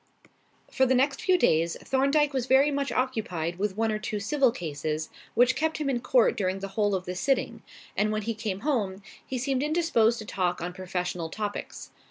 [0.71, 4.51] For the next few days, Thorndyke was very much occupied with one or two civil
[4.51, 7.61] cases, which kept him in court during the whole of the sitting;
[7.95, 11.91] and when he came home, he seemed indisposed to talk on professional topics.